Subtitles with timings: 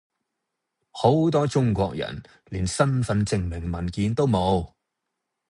[0.89, 4.73] 好多中國人連身份證明文件都冇